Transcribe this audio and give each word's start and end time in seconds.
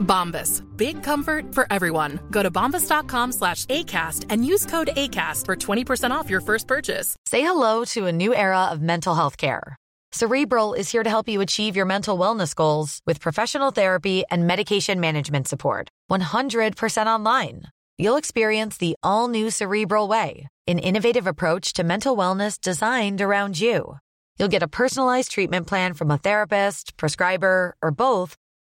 Bombas. 0.00 0.62
Big 0.76 1.02
comfort 1.02 1.54
for 1.54 1.66
everyone. 1.70 2.20
Go 2.30 2.42
to 2.42 2.50
bombas.com 2.50 3.32
slash 3.32 3.66
ACAST 3.66 4.26
and 4.28 4.44
use 4.44 4.66
code 4.66 4.90
ACAST 4.96 5.46
for 5.46 5.56
20% 5.56 6.10
off 6.10 6.28
your 6.28 6.40
first 6.40 6.66
purchase. 6.66 7.16
Say 7.26 7.42
hello 7.42 7.84
to 7.86 8.06
a 8.06 8.12
new 8.12 8.34
era 8.34 8.64
of 8.66 8.80
mental 8.80 9.14
health 9.14 9.36
care. 9.36 9.76
Cerebral 10.12 10.74
is 10.74 10.90
here 10.90 11.04
to 11.04 11.10
help 11.10 11.28
you 11.28 11.40
achieve 11.40 11.76
your 11.76 11.86
mental 11.86 12.18
wellness 12.18 12.52
goals 12.54 13.00
with 13.06 13.20
professional 13.20 13.70
therapy 13.70 14.24
and 14.28 14.44
medication 14.44 14.98
management 14.98 15.46
support. 15.46 15.88
100% 16.10 17.06
online. 17.06 17.62
You'll 17.96 18.16
experience 18.16 18.76
the 18.76 18.96
all 19.04 19.28
new 19.28 19.50
Cerebral 19.50 20.08
Way, 20.08 20.48
an 20.66 20.80
innovative 20.80 21.28
approach 21.28 21.74
to 21.74 21.84
mental 21.84 22.16
wellness 22.16 22.60
designed 22.60 23.20
around 23.20 23.60
you. 23.60 23.98
You'll 24.38 24.48
get 24.48 24.62
a 24.62 24.68
personalized 24.68 25.30
treatment 25.30 25.66
plan 25.66 25.94
from 25.94 26.10
a 26.10 26.18
therapist, 26.18 26.96
prescriber, 26.96 27.76
or 27.82 27.90
both 27.90 28.36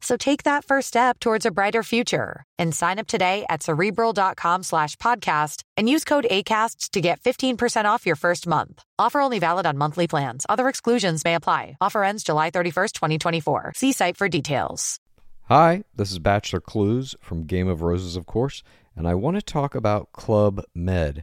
So 0.00 0.16
take 0.16 0.42
that 0.42 0.64
first 0.64 0.88
step 0.88 1.18
towards 1.18 1.46
a 1.46 1.50
brighter 1.50 1.82
future 1.82 2.44
and 2.58 2.74
sign 2.74 2.98
up 2.98 3.06
today 3.06 3.44
at 3.48 3.62
cerebral.com 3.62 4.62
slash 4.62 4.96
podcast 4.96 5.62
and 5.76 5.88
use 5.88 6.04
code 6.04 6.26
ACAST 6.30 6.90
to 6.90 7.00
get 7.00 7.20
15% 7.20 7.84
off 7.86 8.06
your 8.06 8.16
first 8.16 8.46
month. 8.46 8.82
Offer 8.98 9.20
only 9.20 9.38
valid 9.38 9.66
on 9.66 9.78
monthly 9.78 10.06
plans. 10.06 10.46
Other 10.48 10.68
exclusions 10.68 11.24
may 11.24 11.34
apply. 11.34 11.76
Offer 11.80 12.04
ends 12.04 12.22
July 12.22 12.50
31st, 12.50 12.92
2024. 12.92 13.72
See 13.74 13.92
site 13.92 14.16
for 14.16 14.28
details. 14.28 15.00
Hi, 15.48 15.84
this 15.94 16.10
is 16.10 16.18
Bachelor 16.18 16.60
Clues 16.60 17.14
from 17.20 17.44
Game 17.44 17.68
of 17.68 17.80
Roses, 17.80 18.16
of 18.16 18.26
course, 18.26 18.64
and 18.96 19.06
I 19.06 19.14
want 19.14 19.36
to 19.36 19.42
talk 19.42 19.76
about 19.76 20.10
Club 20.10 20.62
Med. 20.74 21.22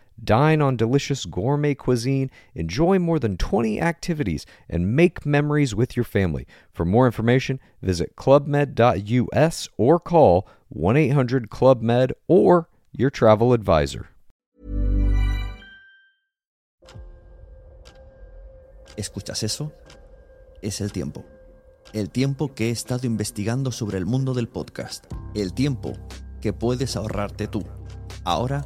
Dine 0.23 0.61
on 0.61 0.75
delicious 0.75 1.25
gourmet 1.25 1.73
cuisine, 1.73 2.29
enjoy 2.53 2.99
more 2.99 3.17
than 3.17 3.37
20 3.37 3.81
activities, 3.81 4.45
and 4.69 4.95
make 4.95 5.25
memories 5.25 5.73
with 5.73 5.95
your 5.95 6.03
family. 6.03 6.45
For 6.71 6.85
more 6.85 7.07
information, 7.07 7.59
visit 7.81 8.15
clubmed.us 8.15 9.69
or 9.77 9.99
call 9.99 10.47
1 10.69 10.97
800 10.97 11.49
Club 11.49 11.81
Med 11.81 12.13
or 12.27 12.69
your 12.91 13.09
travel 13.09 13.53
advisor. 13.53 14.09
¿Escuchas 18.97 19.41
eso? 19.43 19.71
Es 20.61 20.81
el 20.81 20.91
tiempo. 20.91 21.25
El 21.93 22.09
tiempo 22.09 22.53
que 22.53 22.67
he 22.67 22.69
estado 22.69 23.07
investigando 23.07 23.71
sobre 23.71 23.97
el 23.97 24.05
mundo 24.05 24.33
del 24.33 24.47
podcast. 24.47 25.05
El 25.33 25.53
tiempo 25.53 25.93
que 26.41 26.53
puedes 26.53 26.95
ahorrarte 26.95 27.47
tú. 27.47 27.65
Ahora 28.23 28.65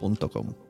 podcaster.com. 0.00 0.69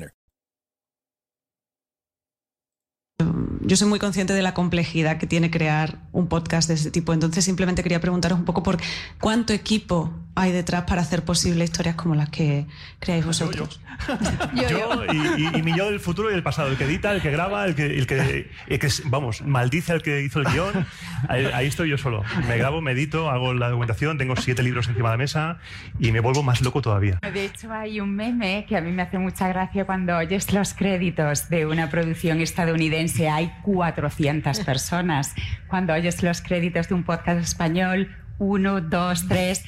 Yo 3.63 3.77
soy 3.77 3.87
muy 3.87 3.99
consciente 3.99 4.33
de 4.33 4.41
la 4.41 4.53
complejidad 4.53 5.17
que 5.17 5.27
tiene 5.27 5.51
crear 5.51 5.99
un 6.11 6.27
podcast 6.27 6.67
de 6.67 6.75
ese 6.75 6.91
tipo. 6.91 7.13
Entonces, 7.13 7.45
simplemente 7.45 7.83
quería 7.83 7.99
preguntaros 7.99 8.39
un 8.39 8.45
poco 8.45 8.63
por 8.63 8.77
cuánto 9.19 9.53
equipo 9.53 10.11
hay 10.35 10.51
detrás 10.51 10.83
para 10.83 11.01
hacer 11.01 11.23
posible 11.23 11.63
historias 11.65 11.95
como 11.95 12.15
las 12.15 12.29
que 12.29 12.65
creáis 12.99 13.25
vosotros. 13.25 13.81
Yo 14.69 15.03
y, 15.13 15.17
y- 15.43 15.57
y 15.59 15.61
mi 15.63 15.75
yo 15.77 15.85
del 15.91 15.99
futuro 15.99 16.29
y 16.29 16.33
del 16.33 16.41
pasado, 16.43 16.69
el 16.69 16.77
que 16.77 16.85
edita, 16.85 17.11
el 17.11 17.21
que 17.21 17.29
graba, 17.31 17.65
el 17.65 17.75
que, 17.75 17.85
el 17.85 18.07
que, 18.07 18.49
el 18.67 18.79
que 18.79 18.87
vamos, 19.05 19.41
maldice 19.41 19.91
al 19.91 20.01
que 20.01 20.21
hizo 20.23 20.39
el 20.39 20.45
guion. 20.47 20.85
Ahí, 21.27 21.45
ahí 21.53 21.67
estoy 21.67 21.89
yo 21.89 21.97
solo. 21.97 22.23
Me 22.47 22.57
grabo, 22.57 22.81
me 22.81 22.91
edito, 22.93 23.29
hago 23.29 23.53
la 23.53 23.67
documentación, 23.69 24.17
tengo 24.17 24.35
siete 24.37 24.63
libros 24.63 24.87
encima 24.87 25.09
de 25.09 25.13
la 25.13 25.17
mesa 25.17 25.59
y 25.99 26.11
me 26.11 26.19
vuelvo 26.21 26.41
más 26.43 26.61
loco 26.61 26.81
todavía. 26.81 27.19
De 27.21 27.45
hecho, 27.45 27.71
hay 27.71 27.99
un 27.99 28.15
meme 28.15 28.65
que 28.67 28.77
a 28.77 28.81
mí 28.81 28.91
me 28.91 29.01
hace 29.03 29.19
mucha 29.19 29.47
gracia 29.49 29.85
cuando 29.85 30.15
oyes 30.17 30.51
los 30.53 30.73
créditos 30.73 31.49
de 31.49 31.65
una 31.65 31.89
producción 31.89 32.39
estadounidense. 32.41 33.29
Hay 33.29 33.51
400 33.63 34.61
personas. 34.61 35.33
Cuando 35.67 35.93
oyes 35.93 36.23
los 36.23 36.41
créditos 36.41 36.87
de 36.87 36.95
un 36.95 37.03
podcast 37.03 37.39
español, 37.41 38.15
uno, 38.39 38.81
dos, 38.81 39.27
tres. 39.27 39.63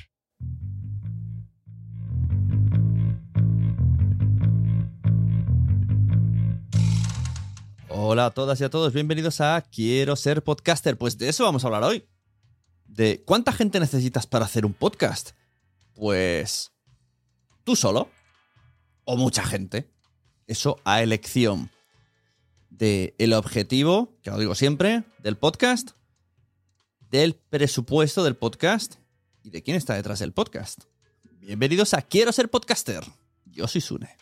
Hola 8.05 8.25
a 8.25 8.31
todas 8.31 8.59
y 8.59 8.65
a 8.65 8.69
todos, 8.69 8.91
bienvenidos 8.91 9.39
a 9.39 9.61
Quiero 9.61 10.17
ser 10.17 10.43
podcaster. 10.43 10.97
Pues 10.97 11.17
de 11.17 11.29
eso 11.29 11.45
vamos 11.45 11.63
a 11.63 11.67
hablar 11.67 11.85
hoy. 11.85 12.05
De 12.85 13.23
cuánta 13.23 13.53
gente 13.53 13.79
necesitas 13.79 14.27
para 14.27 14.43
hacer 14.43 14.65
un 14.65 14.73
podcast. 14.73 15.29
Pues 15.93 16.73
tú 17.63 17.77
solo 17.77 18.09
o 19.05 19.15
mucha 19.15 19.45
gente. 19.45 19.89
Eso 20.47 20.81
a 20.83 21.01
elección 21.01 21.71
de 22.69 23.15
el 23.19 23.31
objetivo, 23.31 24.17
que 24.21 24.31
lo 24.31 24.37
digo 24.37 24.53
siempre, 24.53 25.05
del 25.19 25.37
podcast, 25.37 25.91
del 27.09 27.35
presupuesto 27.35 28.25
del 28.25 28.35
podcast 28.35 28.95
y 29.43 29.49
de 29.49 29.63
quién 29.63 29.77
está 29.77 29.93
detrás 29.93 30.19
del 30.19 30.33
podcast. 30.33 30.81
Bienvenidos 31.39 31.93
a 31.93 32.01
Quiero 32.01 32.33
ser 32.33 32.49
podcaster. 32.49 33.05
Yo 33.45 33.65
soy 33.69 33.79
Sune. 33.79 34.17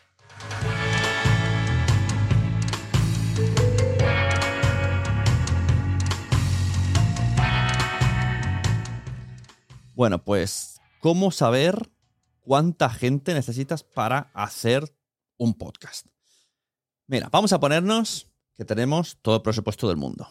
Bueno, 10.02 10.24
pues, 10.24 10.80
¿cómo 10.98 11.30
saber 11.30 11.88
cuánta 12.40 12.90
gente 12.90 13.34
necesitas 13.34 13.84
para 13.84 14.32
hacer 14.34 14.92
un 15.36 15.54
podcast? 15.54 16.08
Mira, 17.06 17.28
vamos 17.30 17.52
a 17.52 17.60
ponernos 17.60 18.26
que 18.56 18.64
tenemos 18.64 19.16
todo 19.22 19.36
el 19.36 19.42
presupuesto 19.42 19.86
del 19.86 19.98
mundo. 19.98 20.26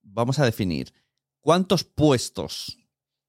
Vamos 0.00 0.38
a 0.38 0.46
definir 0.46 0.94
cuántos 1.42 1.84
puestos 1.84 2.78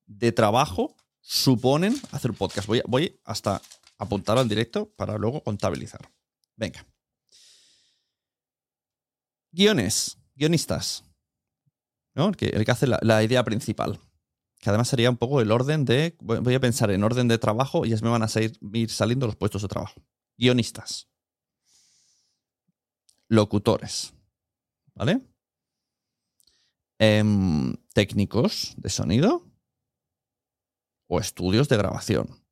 de 0.05 0.31
trabajo 0.31 0.95
suponen 1.19 1.99
hacer 2.13 2.31
un 2.31 2.37
podcast. 2.37 2.65
Voy, 2.69 2.81
voy 2.87 3.19
hasta 3.25 3.61
apuntarlo 3.97 4.43
en 4.43 4.47
directo 4.47 4.89
para 4.95 5.17
luego 5.17 5.43
contabilizar. 5.43 6.09
Venga. 6.55 6.85
Guiones, 9.51 10.17
guionistas. 10.33 11.03
¿no? 12.15 12.29
El, 12.29 12.37
que, 12.37 12.45
el 12.45 12.63
que 12.63 12.71
hace 12.71 12.87
la 12.87 13.21
idea 13.21 13.43
principal. 13.43 13.99
Que 14.61 14.69
además 14.69 14.87
sería 14.89 15.09
un 15.09 15.17
poco 15.17 15.41
el 15.41 15.51
orden 15.51 15.85
de. 15.85 16.15
Voy 16.21 16.53
a 16.53 16.59
pensar 16.59 16.91
en 16.91 17.03
orden 17.03 17.27
de 17.27 17.39
trabajo 17.39 17.83
y 17.85 17.89
ya 17.89 17.97
se 17.97 18.03
me 18.05 18.11
van 18.11 18.21
a 18.23 18.27
salir- 18.27 18.57
ir 18.73 18.91
saliendo 18.91 19.25
los 19.25 19.35
puestos 19.35 19.63
de 19.63 19.67
trabajo. 19.67 19.99
Guionistas. 20.37 21.09
Locutores. 23.27 24.13
¿Vale? 24.93 25.21
Em, 26.99 27.75
técnicos 27.93 28.75
de 28.77 28.89
sonido. 28.89 29.47
O 31.07 31.19
estudios 31.19 31.67
de 31.67 31.77
grabación. 31.77 32.45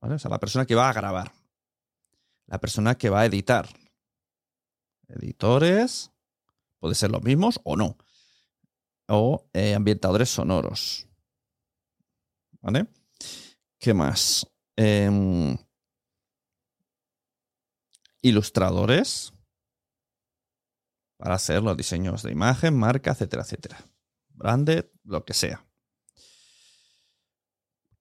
¿Vale? 0.00 0.16
O 0.16 0.18
sea, 0.18 0.30
la 0.30 0.38
persona 0.38 0.66
que 0.66 0.74
va 0.74 0.90
a 0.90 0.92
grabar. 0.92 1.32
La 2.46 2.60
persona 2.60 2.94
que 2.96 3.08
va 3.08 3.20
a 3.22 3.26
editar. 3.26 3.68
Editores. 5.08 6.12
Puede 6.78 6.94
ser 6.94 7.10
los 7.10 7.22
mismos 7.22 7.58
o 7.64 7.76
no. 7.76 7.96
O 9.08 9.46
eh, 9.52 9.74
ambientadores 9.74 10.30
sonoros. 10.30 11.06
¿Vale? 12.60 12.86
¿Qué 13.78 13.92
más? 13.94 14.46
Em, 14.76 15.56
ilustradores. 18.22 19.32
Para 21.16 21.36
hacer 21.36 21.62
los 21.62 21.76
diseños 21.76 22.22
de 22.22 22.32
imagen, 22.32 22.76
marca, 22.76 23.12
etcétera, 23.12 23.42
etcétera. 23.42 23.78
Branded, 24.30 24.86
lo 25.04 25.24
que 25.24 25.32
sea. 25.32 25.64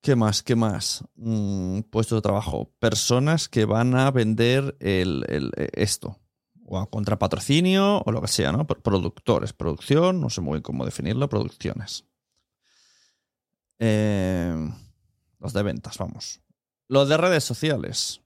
¿Qué 0.01 0.15
más? 0.15 0.43
¿Qué 0.43 0.55
más? 0.55 1.03
Mm, 1.15 1.81
puesto 1.83 2.15
de 2.15 2.21
trabajo. 2.21 2.73
Personas 2.79 3.47
que 3.47 3.65
van 3.65 3.95
a 3.95 4.11
vender 4.11 4.75
el, 4.79 5.25
el- 5.29 5.51
eh, 5.55 5.69
esto. 5.73 6.19
O 6.65 6.79
a 6.79 6.89
contra 6.89 7.19
patrocinio 7.19 8.01
o 8.05 8.11
lo 8.11 8.21
que 8.21 8.27
sea, 8.27 8.51
¿no? 8.51 8.65
Pro- 8.65 8.81
Productores, 8.81 9.53
producción, 9.53 10.21
no 10.21 10.29
sé 10.29 10.41
muy 10.41 10.53
bien 10.53 10.63
cómo 10.63 10.85
definirlo, 10.85 11.27
producciones. 11.29 12.05
Eh, 13.79 14.55
los 15.39 15.53
de 15.53 15.63
ventas, 15.63 15.97
vamos. 15.97 16.41
Los 16.87 17.09
de 17.09 17.17
redes 17.17 17.43
sociales. 17.43 18.21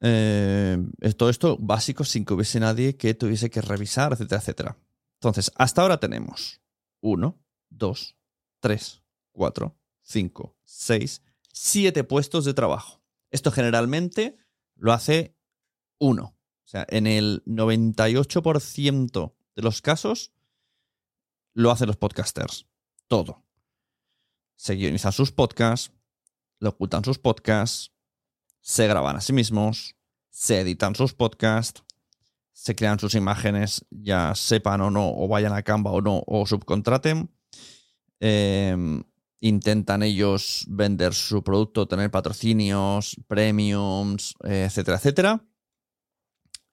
Eh, 0.00 0.78
todo 1.16 1.30
esto 1.30 1.56
básico 1.58 2.04
sin 2.04 2.24
que 2.24 2.34
hubiese 2.34 2.60
nadie 2.60 2.96
que 2.96 3.14
tuviese 3.14 3.50
que 3.50 3.60
revisar, 3.62 4.12
etcétera, 4.12 4.40
etcétera. 4.40 4.78
Entonces, 5.20 5.50
hasta 5.56 5.82
ahora 5.82 5.98
tenemos 5.98 6.60
1, 7.00 7.38
2, 7.70 8.16
3, 8.60 9.02
4, 9.32 9.74
5, 10.02 10.56
6, 10.64 11.22
7 11.52 12.04
puestos 12.04 12.44
de 12.44 12.54
trabajo. 12.54 13.00
Esto 13.30 13.50
generalmente 13.50 14.36
lo 14.76 14.92
hace 14.92 15.36
uno. 15.98 16.36
O 16.64 16.68
sea, 16.68 16.86
en 16.88 17.06
el 17.06 17.44
98% 17.46 19.34
de 19.54 19.62
los 19.62 19.82
casos 19.82 20.32
lo 21.54 21.70
hacen 21.70 21.86
los 21.86 21.96
podcasters. 21.96 22.66
Todo. 23.08 23.44
Se 24.56 24.74
guionizan 24.74 25.12
sus 25.12 25.32
podcasts, 25.32 25.92
locutan 26.58 27.04
sus 27.04 27.18
podcasts, 27.18 27.92
se 28.60 28.86
graban 28.88 29.16
a 29.16 29.20
sí 29.20 29.32
mismos, 29.32 29.96
se 30.30 30.60
editan 30.60 30.94
sus 30.94 31.14
podcasts, 31.14 31.84
se 32.52 32.74
crean 32.74 32.98
sus 32.98 33.14
imágenes, 33.14 33.86
ya 33.90 34.34
sepan 34.34 34.80
o 34.80 34.90
no, 34.90 35.12
o 35.14 35.28
vayan 35.28 35.52
a 35.52 35.62
Canva 35.62 35.92
o 35.92 36.00
no, 36.00 36.22
o 36.26 36.46
subcontraten. 36.46 37.30
Eh, 38.18 39.02
intentan 39.40 40.02
ellos 40.02 40.64
vender 40.68 41.14
su 41.14 41.42
producto, 41.42 41.86
tener 41.86 42.10
patrocinios, 42.10 43.16
premiums, 43.26 44.34
etcétera, 44.42 44.96
etcétera. 44.96 45.44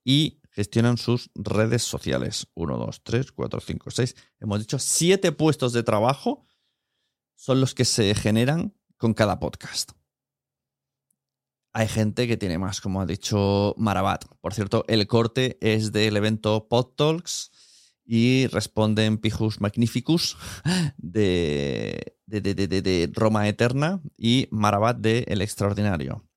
Y 0.03 0.41
gestionan 0.51 0.97
sus 0.97 1.29
redes 1.35 1.83
sociales. 1.83 2.47
1, 2.53 2.77
2, 2.77 3.03
3, 3.03 3.31
4, 3.31 3.59
5, 3.59 3.91
6. 3.91 4.15
Hemos 4.39 4.59
dicho 4.59 4.79
siete 4.79 5.31
puestos 5.31 5.73
de 5.73 5.83
trabajo 5.83 6.45
son 7.35 7.59
los 7.59 7.73
que 7.73 7.85
se 7.85 8.13
generan 8.15 8.73
con 8.97 9.13
cada 9.13 9.39
podcast. 9.39 9.91
Hay 11.73 11.87
gente 11.87 12.27
que 12.27 12.37
tiene 12.37 12.59
más, 12.59 12.81
como 12.81 13.01
ha 13.01 13.05
dicho 13.05 13.73
Marabat. 13.77 14.25
Por 14.41 14.53
cierto, 14.53 14.85
el 14.87 15.07
corte 15.07 15.57
es 15.59 15.91
del 15.91 16.15
evento 16.15 16.67
Pod 16.67 16.93
Talks 16.95 17.51
y 18.05 18.47
responden 18.47 19.17
Pijus 19.17 19.61
Magnificus 19.61 20.37
de, 20.97 22.17
de, 22.25 22.41
de- 22.41 22.67
de- 22.67 23.09
Roma 23.13 23.47
Eterna 23.47 24.01
y 24.17 24.47
Marabat 24.51 24.97
de 24.97 25.25
El 25.27 25.41
Extraordinario. 25.41 26.27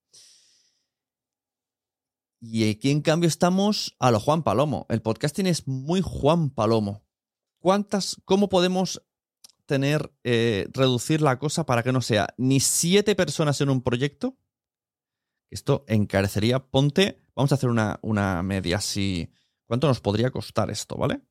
Y 2.41 2.71
aquí, 2.71 2.91
en 2.91 3.01
cambio, 3.01 3.29
estamos 3.29 3.97
a 3.99 4.11
lo 4.11 4.21
Juan 4.21 4.43
Palomo. 4.43 4.87
El 4.89 5.03
podcasting 5.03 5.47
es 5.47 5.67
muy 5.67 6.03
Juan 6.03 6.51
Palomo. 6.51 7.05
¿Cuántas, 7.59 8.21
cómo 8.25 8.49
podemos 8.49 9.03
tener, 9.65 10.13
eh, 10.23 10.69
reducir 10.73 11.23
la 11.23 11.39
cosa 11.39 11.67
para 11.67 11.83
que 11.83 11.93
no 11.93 12.03
sea 12.03 12.29
ni 12.37 12.61
siete 12.61 13.17
personas 13.17 13.61
en 13.61 13.71
un 13.71 13.83
proyecto? 13.83 14.39
Esto 15.51 15.85
encarecería. 15.89 16.61
Ponte, 16.61 17.25
vamos 17.35 17.51
a 17.51 17.57
hacer 17.57 17.71
una, 17.71 17.99
una 18.03 18.43
media 18.43 18.77
así. 18.77 19.29
¿Cuánto 19.67 19.89
nos 19.89 20.01
podría 20.01 20.31
costar 20.31 20.71
esto, 20.71 20.97
vale? 20.97 21.23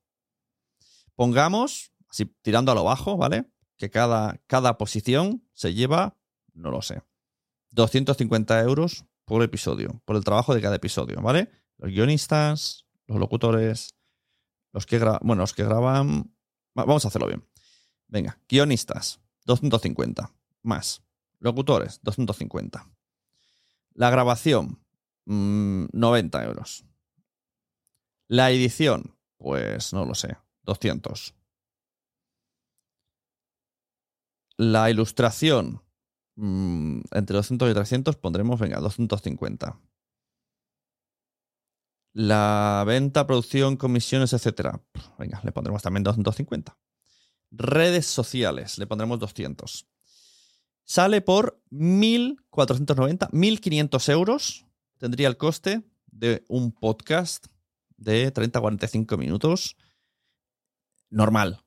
Pongamos, 1.16 1.92
así 2.10 2.26
tirando 2.42 2.72
a 2.72 2.76
lo 2.76 2.84
bajo, 2.84 3.18
¿vale? 3.18 3.46
Que 3.78 3.90
cada, 3.90 4.42
cada 4.48 4.78
posición 4.78 5.44
se 5.54 5.74
lleva, 5.74 6.18
no 6.54 6.72
lo 6.72 6.82
sé, 6.82 7.02
250 7.72 8.60
euros 8.62 9.06
por 9.26 9.42
episodio, 9.44 10.02
por 10.06 10.16
el 10.16 10.24
trabajo 10.24 10.54
de 10.54 10.62
cada 10.62 10.76
episodio, 10.76 11.22
¿vale? 11.22 11.50
Los 11.78 11.92
guionistas, 11.92 12.86
los 13.08 13.20
locutores, 13.20 13.96
los 14.72 14.86
que, 14.86 15.00
gra- 15.02 15.20
bueno, 15.22 15.42
los 15.44 15.54
que 15.54 15.64
graban... 15.64 16.34
va- 16.78 16.86
Vamos 16.86 17.06
a 17.06 17.08
hacerlo 17.10 17.28
bien. 17.28 17.46
Venga, 18.08 18.40
guionistas, 18.48 19.20
250. 19.46 20.32
Más. 20.62 21.02
Locutores, 21.40 22.00
250. 22.04 22.88
La 23.94 24.10
grabación, 24.10 24.80
mm, 25.26 25.86
90 25.92 26.44
euros. 26.46 26.86
La 28.28 28.52
edición, 28.52 29.16
pues 29.38 29.94
no 29.94 30.06
lo 30.06 30.16
sé, 30.16 30.38
200. 30.66 31.34
La 34.58 34.90
ilustración, 34.90 35.82
mm, 36.36 37.02
entre 37.12 37.36
200 37.36 37.70
y 37.70 37.74
300 37.74 38.16
pondremos, 38.18 38.60
venga, 38.60 38.80
250. 38.80 39.80
La 42.14 42.84
venta, 42.88 43.28
producción, 43.28 43.76
comisiones, 43.76 44.32
etcétera. 44.32 44.82
Venga, 45.20 45.42
le 45.44 45.52
pondremos 45.52 45.82
también 45.82 46.04
250. 46.04 46.78
Redes 47.52 48.06
sociales, 48.06 48.78
le 48.78 48.88
pondremos 48.88 49.20
200. 49.20 49.86
Sale 50.86 51.22
por 51.22 51.62
1.490, 51.72 53.30
1.500 53.32 54.10
euros. 54.12 54.66
Tendría 54.98 55.28
el 55.28 55.36
coste 55.36 55.84
de 56.06 56.46
un 56.48 56.72
podcast 56.72 57.48
de 57.98 58.34
30-45 58.34 59.18
minutos 59.18 59.76
normal. 61.16 61.64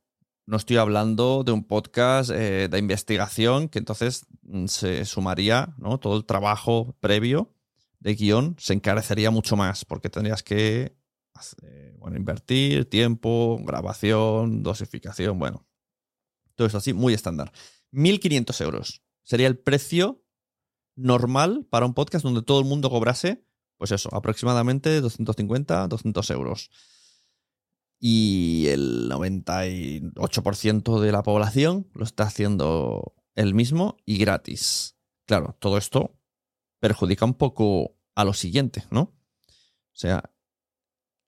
No 0.46 0.56
estoy 0.56 0.76
hablando 0.76 1.42
de 1.42 1.52
un 1.52 1.64
podcast 1.64 2.30
eh, 2.30 2.68
de 2.70 2.78
investigación 2.78 3.68
que 3.68 3.78
entonces 3.78 4.26
mm, 4.42 4.66
se 4.66 5.04
sumaría, 5.04 5.74
¿no? 5.78 5.98
Todo 5.98 6.16
el 6.18 6.24
trabajo 6.24 6.94
previo 7.00 7.54
de 7.98 8.14
guion 8.14 8.56
se 8.58 8.74
encarecería 8.74 9.30
mucho 9.30 9.56
más 9.56 9.84
porque 9.84 10.10
tendrías 10.10 10.42
que 10.42 10.96
bueno, 11.98 12.16
invertir 12.16 12.88
tiempo, 12.90 13.58
grabación, 13.62 14.62
dosificación, 14.62 15.38
bueno. 15.38 15.66
Todo 16.56 16.66
esto 16.66 16.78
así, 16.78 16.92
muy 16.92 17.14
estándar. 17.14 17.52
1.500 17.92 18.60
euros 18.64 19.02
sería 19.22 19.46
el 19.46 19.58
precio 19.58 20.24
normal 20.96 21.66
para 21.70 21.86
un 21.86 21.94
podcast 21.94 22.24
donde 22.24 22.42
todo 22.42 22.58
el 22.58 22.66
mundo 22.66 22.90
cobrase, 22.90 23.44
pues 23.76 23.92
eso, 23.92 24.12
aproximadamente 24.12 25.00
250, 25.00 25.86
200 25.86 26.30
euros. 26.30 26.70
Y 28.00 28.68
el 28.68 29.10
98% 29.10 31.00
de 31.00 31.12
la 31.12 31.22
población 31.22 31.88
lo 31.94 32.04
está 32.04 32.24
haciendo 32.24 33.14
el 33.34 33.54
mismo 33.54 33.96
y 34.04 34.18
gratis. 34.18 34.96
Claro, 35.26 35.56
todo 35.58 35.78
esto 35.78 36.16
perjudica 36.80 37.24
un 37.24 37.34
poco 37.34 37.96
a 38.14 38.24
lo 38.24 38.32
siguiente, 38.34 38.84
¿no? 38.90 39.00
O 39.00 40.00
sea, 40.00 40.32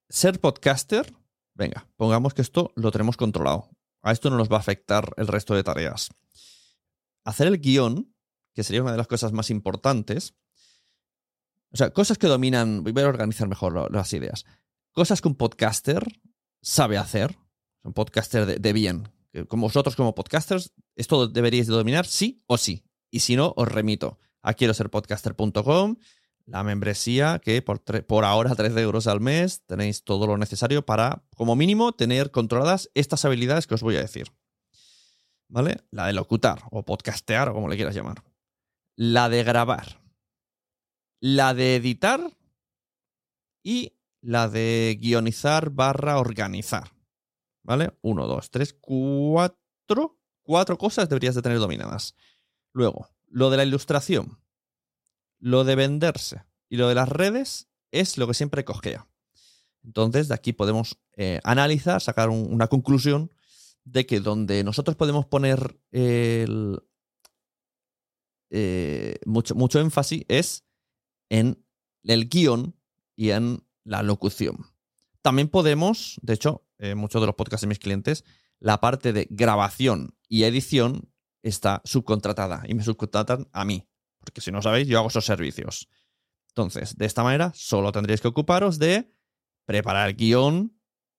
ser 0.09 0.41
podcaster, 0.41 1.13
venga, 1.55 1.89
pongamos 1.97 2.35
que 2.35 2.43
esto 2.43 2.73
lo 2.77 2.91
tenemos 2.91 3.17
controlado. 3.17 3.71
A 4.03 4.13
esto 4.13 4.31
no 4.31 4.37
nos 4.37 4.51
va 4.51 4.57
a 4.57 4.61
afectar 4.61 5.13
el 5.17 5.27
resto 5.27 5.55
de 5.55 5.63
tareas. 5.63 6.11
Hacer 7.25 7.49
el 7.49 7.61
guion, 7.61 8.15
que 8.55 8.65
sería 8.65 8.83
una 8.83 8.93
de 8.93 8.99
las 8.99 9.09
cosas 9.09 9.33
más 9.33 9.51
importantes, 9.51 10.35
O 11.73 11.77
sea, 11.77 11.91
cosas 11.91 12.19
que 12.19 12.27
dominan. 12.27 12.83
Voy 12.83 12.93
a 13.01 13.09
organizar 13.09 13.49
mejor 13.49 13.93
las 13.93 14.13
ideas. 14.13 14.45
Cosas 14.93 15.21
que 15.21 15.29
un 15.29 15.37
podcaster 15.37 16.05
sabe 16.63 16.99
hacer. 16.99 17.37
Un 17.83 17.93
podcaster 17.93 18.61
de, 18.61 18.73
bien. 18.73 19.09
Como 19.49 19.67
vosotros, 19.67 19.97
como 19.97 20.15
podcasters, 20.15 20.73
esto 20.97 21.29
deberíais 21.29 21.67
de 21.67 21.75
dominar 21.75 22.07
sí 22.07 22.43
o 22.47 22.59
sí. 22.59 22.85
Y 23.11 23.21
si 23.21 23.37
no, 23.37 23.55
os 23.57 23.69
remito 23.69 24.19
a 24.43 24.55
quiero 24.55 24.75
ser 24.75 24.91
podcaster.com, 24.91 25.97
la 26.47 26.65
membresía 26.65 27.41
que 27.43 27.63
por, 27.63 27.81
por 28.07 28.25
ahora 28.25 28.55
13 28.55 28.81
euros 28.81 29.07
al 29.07 29.21
mes 29.21 29.63
tenéis 29.67 30.05
todo 30.05 30.27
lo 30.27 30.37
necesario 30.37 30.85
para, 30.85 31.23
como 31.37 31.57
mínimo, 31.57 31.93
tener 31.93 32.31
controladas 32.31 32.91
estas 32.95 33.25
habilidades 33.25 33.67
que 33.67 33.75
os 33.75 33.83
voy 33.83 33.97
a 33.97 34.01
decir. 34.01 34.33
¿Vale? 35.49 35.79
La 35.91 36.07
de 36.07 36.13
locutar 36.13 36.63
o 36.71 36.85
podcastear 36.85 37.49
o 37.49 37.55
como 37.55 37.69
le 37.69 37.77
quieras 37.77 37.95
llamar. 37.95 38.23
La 38.97 39.29
de 39.29 39.43
grabar. 39.43 40.01
La 41.21 41.55
de 41.55 41.77
editar 41.77 42.21
y 43.63 43.93
la 44.21 44.49
de 44.49 44.99
guionizar 45.01 45.71
barra 45.71 46.19
organizar. 46.19 46.93
¿Vale? 47.63 47.97
Uno, 48.03 48.27
dos, 48.27 48.51
tres, 48.51 48.73
cuatro. 48.73 50.19
Cuatro 50.43 50.79
cosas 50.79 51.09
deberías 51.09 51.35
de 51.35 51.43
tener 51.43 51.59
dominadas. 51.59 52.17
Luego, 52.73 53.09
lo 53.29 53.51
de 53.51 53.57
la 53.59 53.65
ilustración, 53.65 54.43
lo 55.39 55.65
de 55.65 55.77
venderse 55.77 56.45
y 56.69 56.77
lo 56.77 56.89
de 56.89 56.95
las 56.95 57.09
redes 57.09 57.69
es 57.93 58.19
lo 58.19 58.27
que 58.27 58.35
siempre 58.35 58.65
cogea. 58.65 59.07
Entonces, 59.85 60.29
de 60.29 60.35
aquí 60.35 60.53
podemos 60.53 60.99
eh, 61.17 61.41
analizar, 61.45 62.01
sacar 62.01 62.31
un- 62.31 62.53
una 62.53 62.67
conclusión 62.67 63.31
de 63.85 64.07
que 64.07 64.21
donde 64.21 64.65
nosotros 64.65 64.97
podemos 64.97 65.27
poner 65.27 65.79
el, 65.93 66.83
eh, 68.51 69.19
mucho, 69.27 69.55
mucho 69.55 69.81
énfasis 69.81 70.25
es 70.29 70.65
en 71.29 71.65
el 72.03 72.29
guion 72.29 72.77
y 73.17 73.31
en 73.31 73.63
la 73.85 74.03
locución. 74.03 74.67
También 75.23 75.49
podemos, 75.49 76.19
de 76.23 76.35
hecho, 76.35 76.67
eh, 76.79 76.95
muchos 76.95 77.21
de 77.21 77.27
los 77.27 77.37
podcasts 77.37 77.63
de 77.63 77.69
mis 77.69 77.79
clientes, 77.79 78.25
la 78.59 78.81
parte 78.81 79.13
de 79.13 79.27
grabación 79.31 80.15
y 80.29 80.45
edición 80.45 81.13
está 81.43 81.83
subcontratada 81.85 82.63
y 82.67 82.75
me 82.75 82.83
subcontratan 82.85 83.49
a 83.53 83.65
mí. 83.65 83.87
Porque 84.19 84.41
si 84.41 84.51
no 84.53 84.61
sabéis, 84.63 84.87
yo 84.89 84.99
hago 84.99 85.09
esos 85.09 85.25
servicios. 85.25 85.89
Entonces, 86.49 86.97
de 86.97 87.07
esta 87.07 87.23
manera, 87.23 87.53
solo 87.55 87.93
tendréis 87.93 88.21
que 88.21 88.29
ocuparos 88.29 88.79
de 88.79 89.11
preparar 89.65 90.09
el 90.09 90.17
guion 90.17 90.77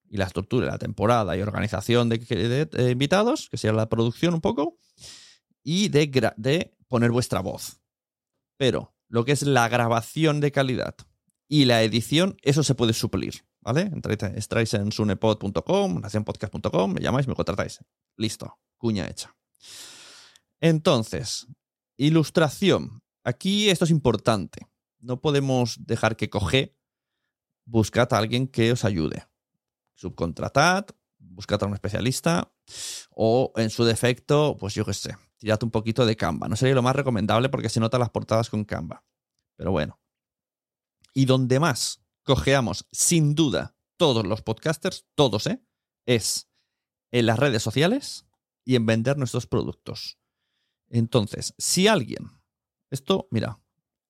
y 0.10 0.18
la 0.18 0.26
estructura, 0.26 0.68
la 0.68 0.78
temporada 0.78 1.38
y 1.38 1.42
organización 1.42 2.10
de, 2.10 2.18
de- 2.18 2.66
de 2.66 2.92
invitados, 2.92 3.50
que 3.50 3.58
sea 3.58 3.72
la 3.74 3.88
producción 3.90 4.34
un 4.34 4.42
poco, 4.42 4.78
y 5.64 5.90
de, 5.90 6.34
de 6.38 6.76
poner 6.88 7.12
vuestra 7.12 7.40
voz. 7.40 7.80
Pero 8.58 8.94
lo 9.08 9.26
que 9.26 9.32
es 9.32 9.44
la 9.44 9.70
grabación 9.70 10.42
de 10.42 10.52
calidad 10.52 10.96
y 11.54 11.66
la 11.66 11.84
edición, 11.84 12.38
eso 12.44 12.64
se 12.64 12.76
puede 12.76 12.94
suplir, 12.94 13.44
¿vale? 13.60 13.82
Entráis, 13.82 14.74
en 14.74 14.90
sunepod.com, 14.90 16.00
nacionpodcast.com, 16.00 16.94
me 16.94 17.02
llamáis, 17.02 17.28
me 17.28 17.36
contratáis. 17.36 17.84
Listo, 18.16 18.58
cuña 18.78 19.10
hecha. 19.10 19.36
Entonces, 20.62 21.48
ilustración. 21.98 23.04
Aquí 23.26 23.70
esto 23.70 23.84
es 23.84 23.92
importante. 23.92 24.66
No 25.02 25.20
podemos 25.20 25.76
dejar 25.86 26.16
que 26.16 26.30
coge. 26.30 26.78
Buscad 27.66 28.14
a 28.14 28.18
alguien 28.18 28.48
que 28.48 28.72
os 28.72 28.86
ayude. 28.86 29.28
Subcontratad, 29.94 30.86
buscad 31.20 31.62
a 31.64 31.68
un 31.68 31.74
especialista 31.74 32.50
o 33.10 33.52
en 33.58 33.72
su 33.72 33.84
defecto, 33.84 34.56
pues 34.58 34.74
yo 34.74 34.86
qué 34.86 34.94
sé, 34.94 35.18
tirad 35.36 35.62
un 35.64 35.72
poquito 35.72 36.06
de 36.06 36.16
Canva. 36.16 36.48
No 36.48 36.56
sería 36.56 36.76
lo 36.76 36.82
más 36.82 36.96
recomendable 36.96 37.50
porque 37.50 37.68
se 37.68 37.82
notan 37.82 38.00
las 38.00 38.10
portadas 38.10 38.50
con 38.50 38.64
Canva. 38.64 39.04
Pero 39.58 39.72
bueno. 39.72 40.01
Y 41.14 41.26
donde 41.26 41.60
más 41.60 42.02
cojeamos, 42.24 42.88
sin 42.92 43.36
duda, 43.36 43.76
todos 43.98 44.26
los 44.26 44.42
podcasters, 44.42 45.06
todos, 45.16 45.48
¿eh? 45.48 45.64
Es 46.06 46.50
en 47.12 47.26
las 47.26 47.38
redes 47.38 47.62
sociales 47.62 48.26
y 48.66 48.76
en 48.76 48.86
vender 48.86 49.18
nuestros 49.18 49.48
productos. 49.48 50.18
Entonces, 50.90 51.54
si 51.58 51.88
alguien, 51.88 52.30
esto, 52.90 53.28
mira, 53.32 53.62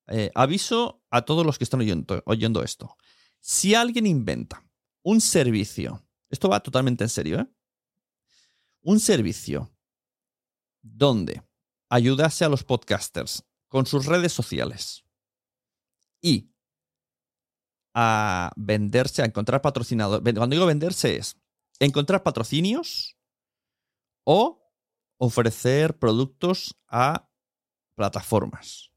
eh, 0.08 0.32
aviso 0.36 1.04
a 1.10 1.24
todos 1.24 1.46
los 1.46 1.58
que 1.58 1.64
están 1.64 1.82
oyendo, 1.82 2.22
oyendo 2.26 2.64
esto. 2.64 2.98
Si 3.40 3.76
alguien 3.76 4.06
inventa 4.06 4.64
un 5.04 5.22
servicio, 5.22 6.06
esto 6.30 6.50
va 6.50 6.62
totalmente 6.62 7.04
en 7.04 7.10
serio, 7.10 7.40
¿eh? 7.40 7.48
Un 8.82 9.00
servicio 9.00 9.72
donde 10.82 11.44
ayudase 11.90 12.46
a 12.46 12.50
los 12.50 12.64
podcasters 12.64 13.44
con 13.68 13.86
sus 13.86 14.06
redes 14.06 14.34
sociales 14.34 15.06
y 16.22 16.51
a 17.94 18.52
venderse, 18.56 19.22
a 19.22 19.26
encontrar 19.26 19.62
patrocinadores. 19.62 20.34
Cuando 20.36 20.54
digo 20.54 20.66
venderse 20.66 21.18
es 21.18 21.38
encontrar 21.80 22.24
patrocinios 22.24 23.18
o 24.24 24.62
ofrecer 25.18 25.98
productos 25.98 26.78
a 26.88 27.30
plataformas, 27.96 28.92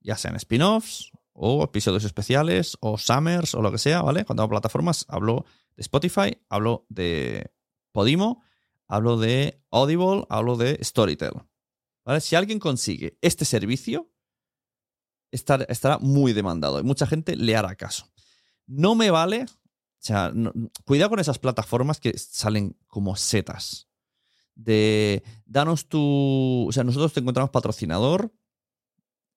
ya 0.00 0.16
sean 0.16 0.36
spin-offs 0.36 1.10
o 1.32 1.62
episodios 1.64 2.04
especiales 2.04 2.76
o 2.80 2.98
summers 2.98 3.54
o 3.54 3.62
lo 3.62 3.72
que 3.72 3.78
sea, 3.78 4.02
¿vale? 4.02 4.24
Cuando 4.24 4.42
hablo 4.42 4.56
de 4.56 4.60
plataformas 4.60 5.04
hablo 5.08 5.44
de 5.76 5.82
Spotify, 5.82 6.38
hablo 6.48 6.86
de 6.88 7.50
Podimo, 7.92 8.42
hablo 8.88 9.18
de 9.18 9.62
Audible, 9.70 10.24
hablo 10.28 10.56
de 10.56 10.78
Storytel. 10.82 11.32
¿Vale? 12.04 12.20
Si 12.20 12.36
alguien 12.36 12.58
consigue 12.58 13.18
este 13.20 13.44
servicio, 13.44 14.10
estar- 15.32 15.66
estará 15.68 15.98
muy 15.98 16.32
demandado 16.32 16.80
y 16.80 16.82
mucha 16.82 17.06
gente 17.06 17.36
le 17.36 17.56
hará 17.56 17.74
caso. 17.76 18.10
No 18.66 18.94
me 18.94 19.10
vale, 19.10 19.44
o 19.44 19.48
sea, 19.98 20.32
cuidado 20.84 21.10
con 21.10 21.20
esas 21.20 21.38
plataformas 21.38 22.00
que 22.00 22.16
salen 22.18 22.76
como 22.86 23.16
setas. 23.16 23.88
De 24.54 25.22
danos 25.44 25.86
tu. 25.88 26.66
O 26.68 26.72
sea, 26.72 26.82
nosotros 26.82 27.12
te 27.12 27.20
encontramos 27.20 27.50
patrocinador, 27.50 28.32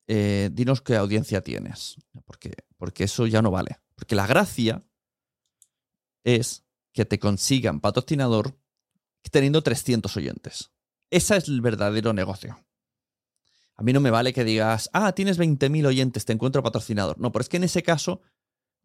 eh, 0.07 0.49
dinos 0.53 0.81
qué 0.81 0.95
audiencia 0.95 1.41
tienes. 1.43 1.97
Porque, 2.25 2.53
porque 2.77 3.03
eso 3.03 3.27
ya 3.27 3.41
no 3.41 3.51
vale. 3.51 3.77
Porque 3.95 4.15
la 4.15 4.25
gracia 4.25 4.85
es 6.23 6.63
que 6.93 7.05
te 7.05 7.19
consigan 7.19 7.81
patrocinador 7.81 8.57
teniendo 9.31 9.61
300 9.61 10.15
oyentes. 10.17 10.71
Ese 11.11 11.35
es 11.37 11.47
el 11.49 11.59
verdadero 11.61 12.13
negocio. 12.13 12.57
A 13.79 13.81
mí 13.81 13.93
no 13.93 14.01
me 14.01 14.11
vale 14.11 14.33
que 14.33 14.43
digas, 14.43 14.89
ah, 14.91 15.13
tienes 15.13 15.39
20.000 15.39 15.85
oyentes, 15.85 16.25
te 16.25 16.33
encuentro 16.33 16.61
patrocinador. 16.61 17.17
No, 17.17 17.31
pero 17.31 17.43
es 17.43 17.47
que 17.47 17.55
en 17.55 17.63
ese 17.63 17.81
caso 17.81 18.21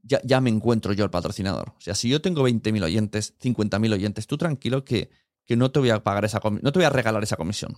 ya, 0.04 0.40
me 0.40 0.50
encuentro 0.50 0.92
yo 0.92 1.02
el 1.02 1.10
patrocinador. 1.10 1.70
O 1.70 1.80
sea, 1.80 1.96
si 1.96 2.08
yo 2.08 2.22
tengo 2.22 2.48
20.000 2.48 2.84
oyentes, 2.84 3.36
50.000 3.40 3.92
oyentes, 3.92 4.28
tú 4.28 4.38
tranquilo 4.38 4.84
que, 4.84 5.10
que 5.46 5.56
no 5.56 5.72
te 5.72 5.80
voy 5.80 5.90
a 5.90 6.04
pagar 6.04 6.24
esa 6.24 6.40
no 6.44 6.70
te 6.70 6.78
voy 6.78 6.84
a 6.84 6.90
regalar 6.90 7.24
esa 7.24 7.36
comisión. 7.36 7.76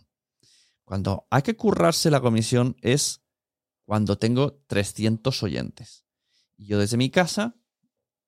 Cuando 0.85 1.27
hay 1.31 1.41
que 1.41 1.57
currarse 1.57 2.11
la 2.11 2.21
comisión 2.21 2.77
es 2.83 3.23
cuando 3.87 4.19
tengo 4.19 4.61
300 4.67 5.43
oyentes. 5.43 6.05
Y 6.59 6.67
yo 6.67 6.79
desde 6.79 6.99
mi 6.99 7.09
casa 7.09 7.57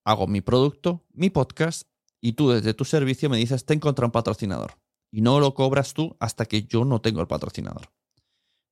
hago 0.02 0.26
mi 0.26 0.40
producto, 0.40 1.04
mi 1.12 1.28
podcast, 1.28 1.82
y 2.22 2.32
tú 2.32 2.52
desde 2.52 2.72
tu 2.72 2.86
servicio 2.86 3.28
me 3.28 3.36
dices, 3.36 3.66
te 3.66 3.74
encontré 3.74 4.06
un 4.06 4.12
patrocinador. 4.12 4.78
Y 5.10 5.20
no 5.20 5.40
lo 5.40 5.52
cobras 5.52 5.92
tú 5.92 6.16
hasta 6.20 6.46
que 6.46 6.62
yo 6.62 6.86
no 6.86 7.02
tengo 7.02 7.20
el 7.20 7.26
patrocinador. 7.26 7.90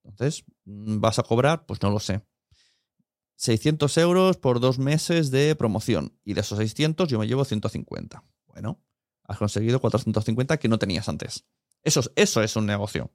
Entonces, 0.07 0.43
mm, 0.65 0.99
¿vas 0.99 1.19
a 1.19 1.23
cobrar? 1.23 1.65
Pues 1.65 1.81
no 1.81 1.89
lo 1.91 1.99
sé. 1.99 2.21
600 3.35 3.95
euros 3.97 4.37
por 4.37 4.59
dos 4.59 4.79
meses 4.79 5.29
de 5.31 5.55
promoción. 5.55 6.17
Y 6.23 6.33
de 6.33 6.41
esos 6.41 6.57
600 6.57 7.07
yo 7.07 7.19
me 7.19 7.27
llevo 7.27 7.45
150. 7.45 8.23
Bueno, 8.47 8.81
has 9.23 9.37
conseguido 9.37 9.79
450 9.79 10.57
que 10.57 10.67
no 10.67 10.79
tenías 10.79 11.07
antes. 11.09 11.45
Eso, 11.83 11.99
es- 11.99 12.11
eso 12.15 12.41
es 12.41 12.55
un 12.55 12.65
negocio. 12.65 13.11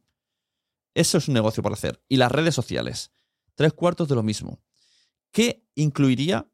Eso 0.94 1.18
es 1.18 1.26
un 1.28 1.34
negocio 1.34 1.62
por 1.62 1.72
hacer. 1.72 2.04
Y 2.08 2.16
las 2.18 2.30
redes 2.30 2.54
sociales. 2.54 3.12
Tres 3.54 3.72
cuartos 3.72 4.08
de 4.08 4.14
lo 4.14 4.22
mismo. 4.22 4.62
¿Qué 5.32 5.66
incluiría 5.74 6.48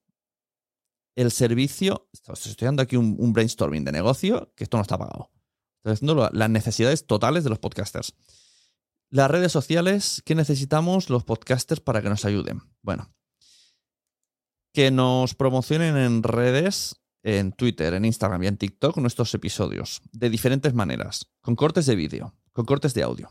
el 1.16 1.30
servicio? 1.32 2.08
Estoy 2.12 2.66
dando 2.66 2.82
aquí 2.82 2.96
un, 2.96 3.16
un 3.18 3.32
brainstorming 3.32 3.84
de 3.84 3.92
negocio 3.92 4.52
que 4.54 4.64
esto 4.64 4.76
no 4.76 4.82
está 4.82 4.96
pagado. 4.96 5.30
Estoy 5.78 5.92
haciendo 5.92 6.30
las 6.32 6.50
necesidades 6.50 7.06
totales 7.06 7.44
de 7.44 7.50
los 7.50 7.58
podcasters. 7.58 8.14
Las 9.10 9.30
redes 9.30 9.52
sociales, 9.52 10.22
¿qué 10.24 10.34
necesitamos 10.34 11.08
los 11.08 11.24
podcasters 11.24 11.80
para 11.80 12.02
que 12.02 12.10
nos 12.10 12.24
ayuden? 12.24 12.60
Bueno, 12.82 13.10
que 14.74 14.90
nos 14.90 15.34
promocionen 15.34 15.96
en 15.96 16.22
redes, 16.22 17.00
en 17.22 17.52
Twitter, 17.52 17.94
en 17.94 18.04
Instagram 18.04 18.42
y 18.42 18.46
en 18.48 18.58
TikTok 18.58 18.98
nuestros 18.98 19.32
episodios 19.34 20.02
de 20.12 20.28
diferentes 20.28 20.74
maneras, 20.74 21.30
con 21.40 21.56
cortes 21.56 21.86
de 21.86 21.96
vídeo, 21.96 22.34
con 22.52 22.66
cortes 22.66 22.92
de 22.92 23.02
audio, 23.02 23.30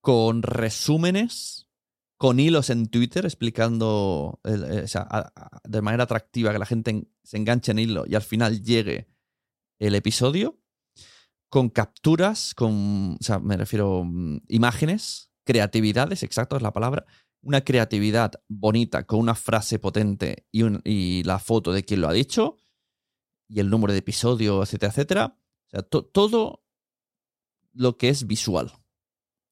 con 0.00 0.42
resúmenes, 0.42 1.68
con 2.16 2.38
hilos 2.38 2.70
en 2.70 2.86
Twitter 2.88 3.24
explicando 3.24 4.40
eh, 4.44 4.86
de 5.64 5.82
manera 5.82 6.04
atractiva 6.04 6.52
que 6.52 6.58
la 6.58 6.66
gente 6.66 6.90
en- 6.92 7.12
se 7.24 7.36
enganche 7.36 7.72
en 7.72 7.78
hilo 7.80 8.04
y 8.06 8.14
al 8.14 8.22
final 8.22 8.62
llegue 8.62 9.08
el 9.80 9.94
episodio, 9.96 10.60
con 11.48 11.70
capturas, 11.70 12.54
con, 12.54 13.16
o 13.20 13.22
sea, 13.22 13.38
me 13.38 13.56
refiero 13.56 14.02
mm, 14.04 14.38
imágenes, 14.48 15.30
creatividades, 15.44 16.22
exacto 16.22 16.56
es 16.56 16.62
la 16.62 16.72
palabra, 16.72 17.06
una 17.40 17.62
creatividad 17.62 18.32
bonita 18.48 19.06
con 19.06 19.20
una 19.20 19.34
frase 19.34 19.78
potente 19.78 20.46
y, 20.50 20.62
un- 20.62 20.82
y 20.84 21.22
la 21.24 21.38
foto 21.38 21.72
de 21.72 21.84
quien 21.84 22.00
lo 22.00 22.08
ha 22.08 22.12
dicho 22.12 22.56
y 23.48 23.60
el 23.60 23.70
número 23.70 23.92
de 23.92 24.00
episodio, 24.00 24.62
etcétera, 24.62 24.90
etcétera. 24.90 25.38
O 25.66 25.70
sea, 25.70 25.82
to- 25.82 26.04
todo 26.04 26.64
lo 27.72 27.96
que 27.96 28.08
es 28.10 28.26
visual. 28.26 28.72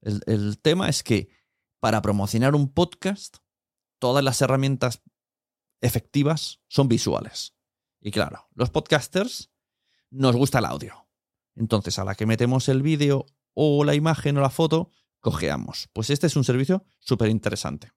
El 0.02 0.58
tema 0.60 0.88
es 0.88 1.02
que 1.02 1.28
para 1.80 2.02
promocionar 2.02 2.54
un 2.54 2.72
podcast, 2.72 3.38
todas 3.98 4.22
las 4.22 4.40
herramientas 4.42 5.02
efectivas 5.80 6.60
son 6.68 6.88
visuales. 6.88 7.54
Y 8.00 8.10
claro, 8.10 8.48
los 8.54 8.70
podcasters 8.70 9.50
nos 10.10 10.36
gusta 10.36 10.58
el 10.58 10.64
audio. 10.66 11.05
Entonces, 11.56 11.98
a 11.98 12.04
la 12.04 12.14
que 12.14 12.26
metemos 12.26 12.68
el 12.68 12.82
vídeo 12.82 13.26
o 13.54 13.84
la 13.84 13.94
imagen 13.94 14.36
o 14.36 14.40
la 14.40 14.50
foto, 14.50 14.90
cojeamos. 15.20 15.88
Pues 15.92 16.10
este 16.10 16.26
es 16.26 16.36
un 16.36 16.44
servicio 16.44 16.84
súper 17.00 17.30
interesante. 17.30 17.92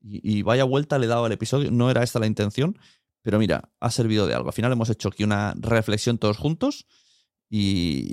Y, 0.00 0.42
vaya 0.42 0.64
vuelta 0.64 0.98
le 0.98 1.06
he 1.06 1.08
dado 1.08 1.24
al 1.24 1.32
episodio. 1.32 1.70
No 1.70 1.90
era 1.90 2.02
esta 2.02 2.18
la 2.18 2.26
intención, 2.26 2.78
pero 3.22 3.38
mira, 3.38 3.70
ha 3.78 3.90
servido 3.90 4.26
de 4.26 4.34
algo. 4.34 4.48
Al 4.48 4.54
final 4.54 4.72
hemos 4.72 4.90
hecho 4.90 5.08
aquí 5.08 5.22
una 5.22 5.54
reflexión 5.58 6.18
todos 6.18 6.38
juntos 6.38 6.86
y, 7.48 8.12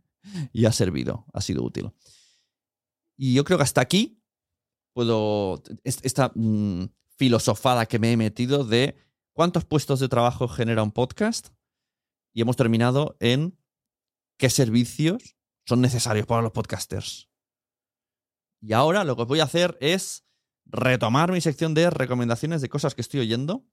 y 0.52 0.64
ha 0.64 0.72
servido, 0.72 1.26
ha 1.34 1.40
sido 1.42 1.62
útil. 1.62 1.90
Y 3.18 3.34
yo 3.34 3.44
creo 3.44 3.58
que 3.58 3.64
hasta 3.64 3.80
aquí 3.82 4.22
puedo. 4.94 5.62
es- 5.84 6.00
Esta 6.02 6.32
mm, 6.34 6.84
filosofada 7.16 7.86
que 7.86 7.98
me 7.98 8.12
he 8.12 8.16
metido 8.16 8.64
de 8.64 8.96
cuántos 9.32 9.64
puestos 9.64 10.00
de 10.00 10.08
trabajo 10.08 10.48
genera 10.48 10.82
un 10.82 10.92
podcast. 10.92 11.48
Y 12.32 12.42
hemos 12.42 12.56
terminado 12.56 13.16
en 13.20 13.58
qué 14.36 14.50
servicios 14.50 15.36
son 15.66 15.80
necesarios 15.80 16.26
para 16.26 16.42
los 16.42 16.52
podcasters. 16.52 17.28
Y 18.60 18.72
ahora 18.72 19.04
lo 19.04 19.16
que 19.16 19.24
voy 19.24 19.40
a 19.40 19.44
hacer 19.44 19.76
es 19.80 20.26
retomar 20.64 21.32
mi 21.32 21.40
sección 21.40 21.74
de 21.74 21.90
recomendaciones 21.90 22.60
de 22.60 22.68
cosas 22.68 22.94
que 22.94 23.00
estoy 23.00 23.20
oyendo. 23.20 23.66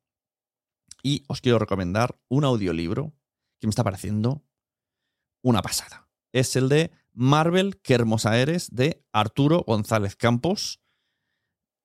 Y 1.01 1.23
os 1.27 1.41
quiero 1.41 1.59
recomendar 1.59 2.19
un 2.29 2.45
audiolibro 2.45 3.13
que 3.59 3.67
me 3.67 3.71
está 3.71 3.83
pareciendo 3.83 4.45
una 5.41 5.61
pasada. 5.61 6.09
Es 6.31 6.55
el 6.55 6.69
de 6.69 6.91
Marvel, 7.13 7.81
qué 7.81 7.93
hermosa 7.93 8.37
eres, 8.39 8.73
de 8.73 9.05
Arturo 9.11 9.63
González 9.67 10.15
Campos. 10.15 10.81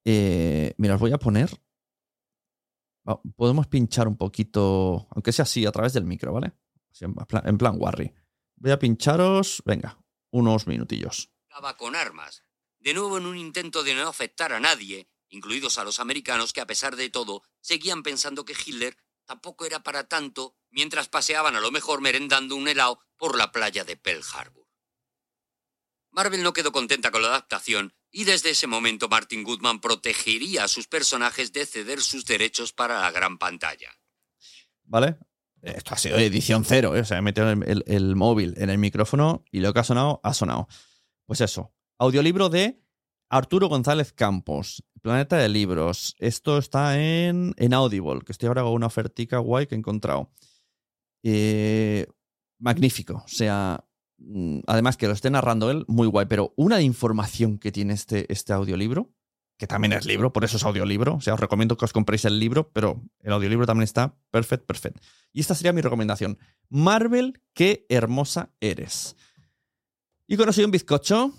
Eh, 0.04 0.74
mira, 0.78 0.94
os 0.94 1.00
voy 1.00 1.12
a 1.12 1.18
poner. 1.18 1.50
Podemos 3.36 3.66
pinchar 3.66 4.06
un 4.06 4.16
poquito, 4.16 5.08
aunque 5.10 5.32
sea 5.32 5.44
así, 5.44 5.64
a 5.66 5.72
través 5.72 5.92
del 5.94 6.04
micro, 6.04 6.32
¿vale? 6.32 6.52
En 7.00 7.14
plan, 7.14 7.46
en 7.46 7.58
plan 7.58 7.76
Warry. 7.78 8.14
Voy 8.60 8.72
a 8.72 8.78
pincharos, 8.78 9.62
venga, 9.64 9.98
unos 10.30 10.66
minutillos. 10.66 11.30
con 11.76 11.94
armas. 11.94 12.44
De 12.80 12.92
nuevo 12.92 13.18
en 13.18 13.26
un 13.26 13.36
intento 13.36 13.84
de 13.84 13.94
no 13.94 14.08
afectar 14.08 14.52
a 14.52 14.58
nadie, 14.58 15.08
incluidos 15.28 15.78
a 15.78 15.84
los 15.84 16.00
americanos 16.00 16.52
que 16.52 16.60
a 16.60 16.66
pesar 16.66 16.96
de 16.96 17.08
todo 17.08 17.42
seguían 17.60 18.02
pensando 18.02 18.44
que 18.44 18.54
Hitler 18.54 18.96
tampoco 19.26 19.64
era 19.64 19.82
para 19.82 20.08
tanto 20.08 20.56
mientras 20.70 21.08
paseaban 21.08 21.54
a 21.54 21.60
lo 21.60 21.70
mejor 21.70 22.00
merendando 22.00 22.56
un 22.56 22.66
helado 22.66 23.00
por 23.16 23.36
la 23.36 23.52
playa 23.52 23.84
de 23.84 23.96
Pearl 23.96 24.22
Harbor. 24.32 24.66
Marvel 26.10 26.42
no 26.42 26.52
quedó 26.52 26.72
contenta 26.72 27.12
con 27.12 27.22
la 27.22 27.28
adaptación 27.28 27.94
y 28.10 28.24
desde 28.24 28.50
ese 28.50 28.66
momento 28.66 29.08
Martin 29.08 29.44
Goodman 29.44 29.80
protegería 29.80 30.64
a 30.64 30.68
sus 30.68 30.88
personajes 30.88 31.52
de 31.52 31.64
ceder 31.64 32.00
sus 32.00 32.24
derechos 32.24 32.72
para 32.72 33.00
la 33.00 33.10
gran 33.12 33.38
pantalla. 33.38 33.92
¿Vale? 34.82 35.18
Esto 35.62 35.94
ha 35.94 35.98
sido 35.98 36.18
edición 36.18 36.64
cero, 36.64 36.94
¿eh? 36.96 37.00
O 37.00 37.04
sea, 37.04 37.18
he 37.18 37.22
metido 37.22 37.50
el, 37.50 37.84
el- 37.86 38.16
móvil 38.16 38.54
en 38.58 38.70
el 38.70 38.78
micrófono 38.78 39.44
y 39.50 39.60
lo 39.60 39.72
que 39.74 39.80
ha 39.80 39.84
sonado, 39.84 40.20
ha 40.22 40.32
sonado. 40.34 40.68
Pues 41.26 41.40
eso. 41.40 41.72
Audiolibro 41.98 42.48
de 42.48 42.80
Arturo 43.28 43.68
González 43.68 44.12
Campos, 44.12 44.84
Planeta 45.02 45.36
de 45.36 45.48
Libros. 45.48 46.14
Esto 46.18 46.58
está 46.58 46.98
en, 47.00 47.54
en 47.56 47.74
Audible, 47.74 48.20
que 48.24 48.32
estoy 48.32 48.46
ahora 48.46 48.62
con 48.62 48.72
una 48.72 48.86
ofertica 48.86 49.38
guay 49.38 49.66
que 49.66 49.74
he 49.74 49.78
encontrado. 49.78 50.30
Eh, 51.22 52.06
magnífico. 52.60 53.22
O 53.24 53.28
sea, 53.28 53.84
mm, 54.18 54.60
además 54.66 54.96
que 54.96 55.06
lo 55.08 55.12
esté 55.12 55.30
narrando 55.30 55.70
él, 55.70 55.84
muy 55.88 56.06
guay. 56.06 56.26
Pero 56.26 56.54
una 56.56 56.80
información 56.80 57.58
que 57.58 57.72
tiene 57.72 57.94
este, 57.94 58.32
este 58.32 58.52
audiolibro, 58.52 59.10
que 59.58 59.66
también 59.66 59.92
es 59.92 60.06
libro, 60.06 60.32
por 60.32 60.44
eso 60.44 60.56
es 60.56 60.64
audiolibro. 60.64 61.16
O 61.16 61.20
sea, 61.20 61.34
os 61.34 61.40
recomiendo 61.40 61.76
que 61.76 61.84
os 61.84 61.92
compréis 61.92 62.24
el 62.24 62.38
libro, 62.38 62.70
pero 62.72 63.02
el 63.20 63.32
audiolibro 63.32 63.66
también 63.66 63.84
está 63.84 64.14
perfect, 64.30 64.64
perfect. 64.64 64.98
Y 65.32 65.40
esta 65.40 65.54
sería 65.54 65.72
mi 65.72 65.80
recomendación. 65.80 66.38
Marvel, 66.70 67.42
qué 67.54 67.84
hermosa 67.88 68.50
eres. 68.60 69.16
Y 70.28 70.36
con 70.36 70.48
eso 70.48 70.60
y 70.60 70.64
un 70.64 70.70
bizcocho, 70.70 71.32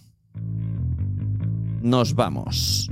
nos 1.82 2.14
vamos. 2.14 2.92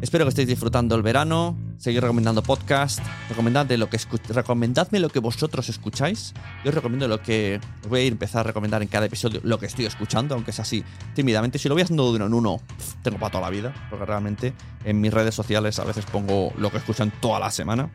Espero 0.00 0.24
que 0.24 0.30
estéis 0.30 0.48
disfrutando 0.48 0.94
el 0.94 1.02
verano. 1.02 1.58
Seguid 1.80 2.00
recomendando 2.00 2.42
podcast. 2.42 3.00
Recomendadme 3.30 3.78
lo 3.78 3.88
que, 3.88 3.98
recomendadme 4.28 5.00
lo 5.00 5.08
que 5.08 5.18
vosotros 5.18 5.70
escucháis. 5.70 6.34
Yo 6.62 6.68
os 6.68 6.74
recomiendo 6.74 7.08
lo 7.08 7.22
que. 7.22 7.58
Os 7.82 7.88
voy 7.88 8.00
a 8.00 8.04
empezar 8.04 8.40
a 8.40 8.42
recomendar 8.42 8.82
en 8.82 8.88
cada 8.88 9.06
episodio 9.06 9.40
lo 9.44 9.58
que 9.58 9.64
estoy 9.64 9.86
escuchando, 9.86 10.34
aunque 10.34 10.50
es 10.50 10.60
así 10.60 10.84
tímidamente. 11.14 11.58
Si 11.58 11.70
lo 11.70 11.74
voy 11.74 11.80
haciendo 11.80 12.10
de 12.10 12.16
uno 12.16 12.26
en 12.26 12.34
uno, 12.34 12.60
tengo 13.02 13.18
para 13.18 13.30
toda 13.30 13.44
la 13.44 13.48
vida. 13.48 13.72
Porque 13.88 14.04
realmente 14.04 14.52
en 14.84 15.00
mis 15.00 15.10
redes 15.10 15.34
sociales 15.34 15.78
a 15.78 15.84
veces 15.84 16.04
pongo 16.04 16.52
lo 16.58 16.70
que 16.70 16.76
escuchan 16.76 17.10
toda 17.18 17.40
la 17.40 17.50
semana. 17.50 17.90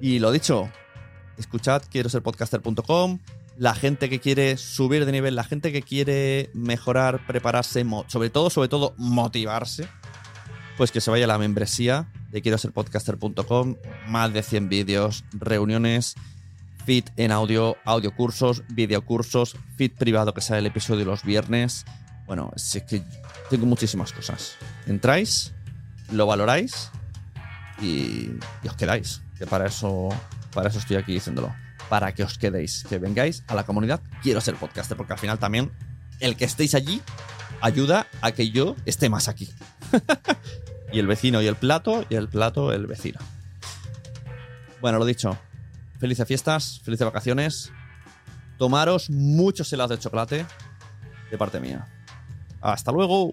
Y 0.00 0.18
lo 0.18 0.32
dicho, 0.32 0.70
escuchad 1.36 1.82
quiero 1.90 2.08
ser 2.08 2.22
podcaster.com. 2.22 3.18
La 3.58 3.74
gente 3.74 4.08
que 4.08 4.18
quiere 4.18 4.56
subir 4.56 5.04
de 5.04 5.12
nivel, 5.12 5.36
la 5.36 5.44
gente 5.44 5.72
que 5.72 5.82
quiere 5.82 6.48
mejorar, 6.54 7.26
prepararse, 7.26 7.84
sobre 8.06 8.30
todo, 8.30 8.48
sobre 8.48 8.68
todo, 8.68 8.94
motivarse, 8.96 9.86
pues 10.76 10.90
que 10.90 11.00
se 11.00 11.10
vaya 11.10 11.24
a 11.24 11.28
la 11.28 11.38
membresía 11.38 12.08
de 12.30 12.42
quiero 12.42 12.58
ser 12.58 12.72
podcaster.com. 12.72 13.76
Más 14.08 14.32
de 14.32 14.42
100 14.42 14.68
vídeos, 14.68 15.24
reuniones, 15.32 16.14
feed 16.84 17.04
en 17.16 17.32
audio, 17.32 17.76
audiocursos, 17.84 18.62
videocursos, 18.68 19.56
feed 19.76 19.92
privado 19.92 20.34
que 20.34 20.40
sale 20.40 20.60
el 20.60 20.66
episodio 20.66 21.04
los 21.04 21.22
viernes. 21.22 21.84
Bueno, 22.26 22.52
es 22.56 22.82
que 22.88 23.02
tengo 23.50 23.66
muchísimas 23.66 24.12
cosas. 24.12 24.56
Entráis, 24.86 25.52
lo 26.10 26.26
valoráis 26.26 26.90
y, 27.80 28.30
y 28.62 28.68
os 28.68 28.74
quedáis. 28.74 29.22
Que 29.38 29.46
para 29.46 29.66
eso, 29.66 30.08
para 30.52 30.68
eso 30.68 30.78
estoy 30.78 30.96
aquí 30.96 31.12
diciéndolo. 31.12 31.54
Para 31.88 32.14
que 32.14 32.24
os 32.24 32.38
quedéis, 32.38 32.84
que 32.88 32.98
vengáis 32.98 33.44
a 33.46 33.54
la 33.54 33.64
comunidad. 33.64 34.00
Quiero 34.22 34.40
ser 34.40 34.54
podcaster, 34.56 34.96
porque 34.96 35.12
al 35.12 35.18
final 35.18 35.38
también 35.38 35.70
el 36.20 36.36
que 36.36 36.44
estéis 36.44 36.74
allí 36.74 37.02
ayuda 37.60 38.06
a 38.20 38.32
que 38.32 38.50
yo 38.50 38.76
esté 38.86 39.08
más 39.08 39.28
aquí. 39.28 39.48
y 40.92 40.98
el 40.98 41.06
vecino 41.06 41.42
y 41.42 41.46
el 41.46 41.56
plato, 41.56 42.04
y 42.08 42.14
el 42.14 42.28
plato 42.28 42.72
el 42.72 42.86
vecino. 42.86 43.18
Bueno, 44.80 44.98
lo 44.98 45.04
dicho. 45.04 45.38
Felices 45.98 46.26
fiestas, 46.26 46.80
felices 46.84 47.06
vacaciones. 47.06 47.72
Tomaros 48.58 49.10
muchos 49.10 49.72
helados 49.72 49.96
de 49.96 49.98
chocolate 49.98 50.46
de 51.30 51.38
parte 51.38 51.60
mía. 51.60 51.86
Hasta 52.60 52.92
luego. 52.92 53.32